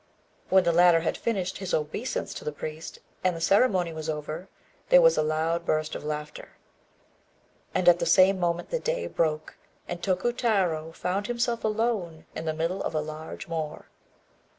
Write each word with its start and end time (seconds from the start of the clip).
When 0.49 0.63
the 0.63 0.71
latter 0.71 1.01
had 1.01 1.15
finished 1.15 1.59
his 1.59 1.75
obeisance 1.75 2.33
to 2.33 2.43
the 2.43 2.51
priest, 2.51 2.97
and 3.23 3.35
the 3.35 3.39
ceremony 3.39 3.93
was 3.93 4.09
over, 4.09 4.49
there 4.89 4.99
was 4.99 5.15
a 5.15 5.21
loud 5.21 5.63
burst 5.63 5.93
of 5.93 6.03
laughter; 6.03 6.53
and 7.75 7.87
at 7.87 7.99
the 7.99 8.07
same 8.07 8.39
moment 8.39 8.71
the 8.71 8.79
day 8.79 9.05
broke, 9.05 9.59
and 9.87 10.01
Tokutarô 10.01 10.91
found 10.95 11.27
himself 11.27 11.63
alone, 11.63 12.25
in 12.35 12.45
the 12.45 12.53
middle 12.55 12.81
of 12.81 12.95
a 12.95 12.99
large 12.99 13.47
moor. 13.47 13.89